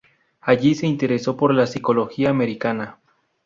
[0.41, 2.97] Allí se interesó por la psicología americana.